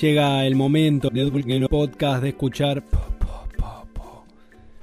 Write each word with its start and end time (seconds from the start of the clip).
Llega 0.00 0.44
el 0.44 0.56
momento 0.56 1.08
de 1.08 1.22
el 1.22 1.68
podcast 1.68 2.20
de 2.20 2.30
escuchar. 2.30 2.82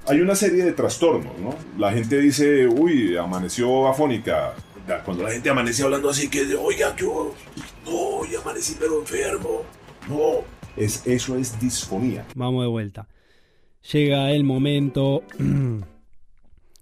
Hay 0.06 0.20
una 0.20 0.34
serie 0.34 0.64
de 0.64 0.72
trastornos, 0.72 1.38
¿no? 1.38 1.54
La 1.78 1.92
gente 1.92 2.18
dice, 2.18 2.66
uy, 2.66 3.16
amaneció 3.16 3.86
afónica. 3.88 4.54
Cuando 5.04 5.22
la 5.22 5.30
gente 5.30 5.50
amanece 5.50 5.82
hablando 5.82 6.08
así, 6.08 6.28
que, 6.28 6.54
oiga, 6.56 6.96
yo, 6.96 7.34
no, 7.84 8.24
ya 8.24 8.40
amanecí 8.40 8.74
pero 8.80 9.00
enfermo. 9.00 9.62
No, 10.08 10.44
es, 10.76 11.06
eso 11.06 11.36
es 11.36 11.60
disfonía. 11.60 12.24
Vamos 12.34 12.64
de 12.64 12.68
vuelta. 12.68 13.06
Llega 13.92 14.30
el 14.30 14.44
momento. 14.44 15.24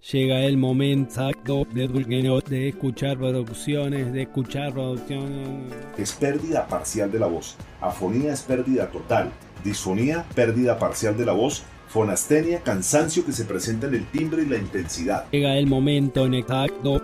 Llega 0.09 0.45
el 0.45 0.57
momento 0.57 1.31
de, 1.73 1.87
de 1.87 2.69
escuchar 2.69 3.19
producciones, 3.19 4.11
de 4.11 4.23
escuchar 4.23 4.73
producciones. 4.73 5.47
Es 5.95 6.13
pérdida 6.13 6.67
parcial 6.67 7.11
de 7.11 7.19
la 7.19 7.27
voz. 7.27 7.55
Afonía 7.79 8.33
es 8.33 8.41
pérdida 8.41 8.89
total. 8.89 9.31
Disfonía, 9.63 10.25
pérdida 10.33 10.79
parcial 10.79 11.15
de 11.15 11.27
la 11.27 11.33
voz. 11.33 11.63
Fonastenia, 11.87 12.61
cansancio 12.61 13.23
que 13.23 13.31
se 13.31 13.45
presenta 13.45 13.85
en 13.87 13.93
el 13.93 14.07
timbre 14.07 14.41
y 14.41 14.47
la 14.47 14.57
intensidad. 14.57 15.25
Llega 15.31 15.55
el 15.57 15.67
momento 15.67 16.25
exacto 16.25 16.99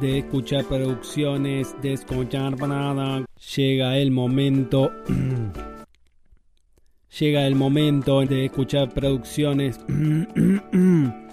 de 0.00 0.18
escuchar 0.18 0.64
producciones, 0.64 1.74
de 1.80 1.94
escuchar 1.94 2.60
nada. 2.60 3.24
Llega 3.56 3.96
el 3.96 4.10
momento. 4.10 4.92
Llega 7.18 7.46
el 7.46 7.54
momento 7.54 8.20
de 8.20 8.44
escuchar 8.46 8.92
producciones. 8.92 9.80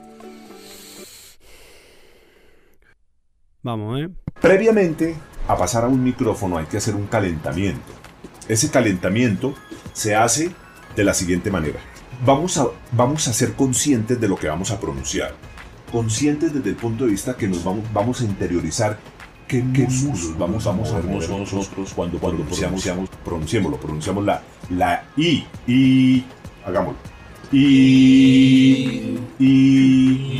Vamos, 3.64 4.00
¿eh? 4.00 4.09
Previamente 4.42 5.16
a 5.48 5.56
pasar 5.56 5.84
a 5.84 5.88
un 5.88 6.04
micrófono 6.04 6.58
hay 6.58 6.66
que 6.66 6.78
hacer 6.78 6.95
un 6.95 7.06
calentamiento. 7.08 7.92
Ese 8.48 8.72
calentamiento 8.72 9.54
se 9.94 10.16
hace 10.16 10.52
de 10.95 11.04
la 11.04 11.14
siguiente 11.14 11.52
manera. 11.52 11.80
Vamos 12.26 12.58
a, 12.58 12.67
vamos 12.92 13.28
a 13.28 13.34
ser 13.34 13.54
conscientes 13.54 14.20
de 14.20 14.28
lo 14.28 14.36
que 14.36 14.48
vamos 14.48 14.72
a 14.72 14.80
pronunciar. 14.80 15.36
Conscientes 15.92 16.54
desde 16.54 16.72
el 16.72 16.76
punto 16.76 17.06
de 17.06 17.12
vista 17.12 17.38
que 17.38 17.48
nos 17.48 17.64
vamos, 17.64 17.86
vamos 17.94 18.22
a 18.22 18.23
interiorizar 18.23 18.98
qué, 19.48 19.64
qué 19.73 19.84
músculos 19.84 20.38
vamos, 20.38 20.64
vamos 20.64 20.92
a 20.92 21.02
mover 21.02 21.30
nosotros 21.30 21.94
cuando, 21.94 22.17
cuando 22.20 22.44
pronunciamos, 22.44 23.09
pronunciémoslo, 23.23 23.78
pronunciamos 23.78 24.26
la, 24.26 24.42
la 24.70 25.04
I, 25.17 25.45
y 25.67 26.23
hagámoslo. 26.66 26.98
I, 27.52 29.20
I, 29.39 30.32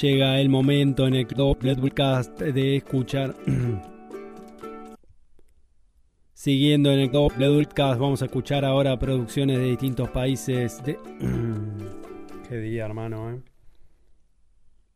Llega 0.00 0.38
el 0.40 0.50
momento 0.50 1.06
en 1.06 1.14
el 1.14 1.26
podcast 1.26 2.38
de 2.38 2.76
escuchar. 2.76 3.34
Siguiendo 6.34 6.92
en 6.92 6.98
el 6.98 7.10
podcast, 7.10 7.98
vamos 7.98 8.20
a 8.20 8.26
escuchar 8.26 8.66
ahora 8.66 8.98
producciones 8.98 9.58
de 9.58 9.64
distintos 9.64 10.10
países. 10.10 10.84
De... 10.84 10.98
Qué 12.48 12.58
día, 12.58 12.84
hermano, 12.84 13.30
¿eh? 13.30 13.40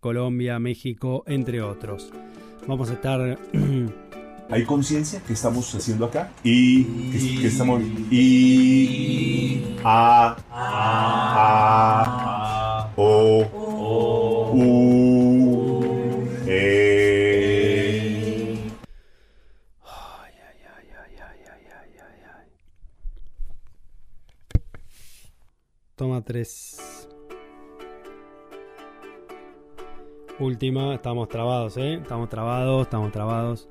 Colombia, 0.01 0.59
México, 0.59 1.25
entre 1.27 1.63
otros. 1.63 2.13
Vamos 2.67 2.91
a 2.91 2.93
estar. 2.93 3.39
¿Hay 4.51 4.65
conciencia 4.65 5.23
que 5.27 5.33
estamos 5.33 5.75
haciendo 5.75 6.05
acá? 6.05 6.31
Y. 6.45 6.85
que, 7.41 7.47
estamos. 7.47 7.83
Y. 8.11 9.63
A. 9.83 10.37
A. 10.51 11.20
Toma 26.01 26.23
tres. 26.23 27.07
Última, 30.39 30.95
estamos 30.95 31.29
trabados, 31.29 31.77
¿eh? 31.77 31.97
Estamos 32.01 32.31
trabados, 32.31 32.85
estamos 32.85 33.13
trabados. 33.13 33.69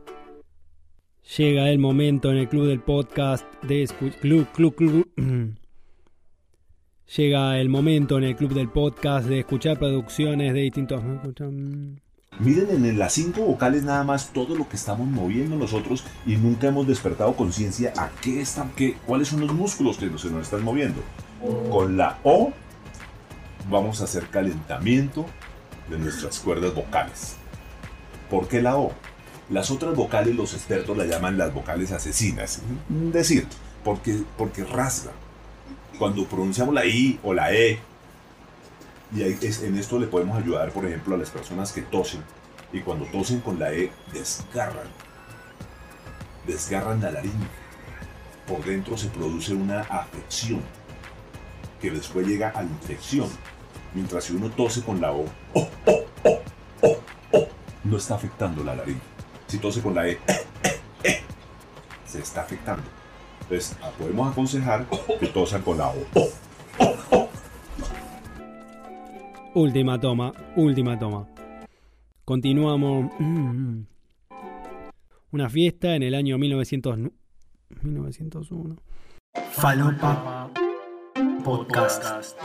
Llega 1.37 1.71
el 1.71 1.79
momento 1.79 2.29
en 2.29 2.37
el 2.37 2.47
club 2.47 2.67
del 2.67 2.81
podcast 2.81 3.51
de 3.63 3.89
club, 4.21 4.45
club, 4.51 4.75
club. 4.75 5.09
Llega 7.17 7.59
el 7.59 7.67
momento 7.67 8.19
en 8.19 8.25
el 8.25 8.35
club 8.35 8.53
del 8.53 8.69
podcast 8.69 9.27
de 9.27 9.39
escuchar 9.39 9.79
producciones 9.79 10.53
de 10.53 10.59
distintos. 10.59 11.01
Miren 12.39 12.85
en 12.85 12.97
las 12.97 13.13
cinco 13.13 13.41
vocales 13.41 13.83
nada 13.83 14.05
más 14.05 14.29
todo 14.31 14.55
lo 14.55 14.69
que 14.69 14.77
estamos 14.77 15.05
moviendo 15.05 15.57
nosotros 15.57 16.05
y 16.25 16.37
nunca 16.37 16.67
hemos 16.67 16.87
despertado 16.87 17.35
conciencia 17.35 17.91
a 17.97 18.09
qué 18.21 18.39
están, 18.39 18.71
qué, 18.77 18.95
cuáles 19.05 19.27
son 19.27 19.41
los 19.41 19.53
músculos 19.53 19.97
que 19.97 20.05
se 20.17 20.29
nos 20.29 20.43
están 20.43 20.63
moviendo. 20.63 21.01
Con 21.69 21.97
la 21.97 22.17
O 22.23 22.53
vamos 23.69 23.99
a 23.99 24.05
hacer 24.05 24.27
calentamiento 24.27 25.25
de 25.89 25.99
nuestras 25.99 26.39
cuerdas 26.39 26.73
vocales. 26.73 27.35
¿Por 28.29 28.47
qué 28.47 28.61
la 28.61 28.77
O? 28.77 28.93
Las 29.49 29.69
otras 29.69 29.93
vocales 29.93 30.33
los 30.33 30.53
expertos 30.53 30.95
la 30.95 31.05
llaman 31.05 31.37
las 31.37 31.53
vocales 31.53 31.91
asesinas. 31.91 32.61
Es 33.07 33.13
decir, 33.13 33.47
porque, 33.83 34.17
porque 34.37 34.63
rasga. 34.63 35.11
Cuando 35.97 36.25
pronunciamos 36.25 36.73
la 36.73 36.85
I 36.85 37.19
o 37.21 37.33
la 37.33 37.53
E, 37.53 37.79
y 39.15 39.23
en 39.23 39.77
esto 39.77 39.99
le 39.99 40.07
podemos 40.07 40.37
ayudar, 40.37 40.71
por 40.71 40.85
ejemplo, 40.85 41.15
a 41.15 41.17
las 41.17 41.29
personas 41.29 41.71
que 41.71 41.81
tosen. 41.81 42.23
Y 42.71 42.81
cuando 42.81 43.05
tosen 43.05 43.39
con 43.39 43.57
la 43.57 43.73
E, 43.73 43.91
desgarran. 44.13 44.87
Desgarran 46.45 47.01
la 47.01 47.11
laringe. 47.11 47.47
Por 48.47 48.63
dentro 48.63 48.97
se 48.97 49.07
produce 49.07 49.53
una 49.53 49.81
afección 49.81 50.61
que 51.81 51.91
después 51.91 52.27
llega 52.27 52.51
a 52.55 52.63
infección 52.63 53.29
Mientras 53.93 54.25
si 54.25 54.35
uno 54.35 54.49
tose 54.51 54.83
con 54.83 55.01
la 55.01 55.11
O, 55.11 55.25
no 57.83 57.97
está 57.97 58.15
afectando 58.15 58.63
la 58.63 58.75
laringe. 58.75 59.01
Si 59.47 59.57
tose 59.57 59.81
con 59.81 59.95
la 59.95 60.07
E, 60.07 60.19
se 62.05 62.19
está 62.19 62.41
afectando. 62.41 62.83
Entonces, 63.41 63.75
ah, 63.81 63.89
podemos 63.97 64.31
aconsejar 64.31 64.85
que 65.19 65.27
tosan 65.27 65.63
con 65.63 65.79
la 65.79 65.87
O. 65.87 65.97
Última 69.55 69.99
toma, 69.99 70.31
última 70.55 70.97
toma. 70.99 71.27
Continuamos. 72.23 73.11
Una 75.31 75.49
fiesta 75.49 75.95
en 75.95 76.03
el 76.03 76.13
año 76.13 76.37
1900... 76.37 76.99
1901. 77.81 78.75
Falopa 79.51 80.51
Podcast. 81.43 82.37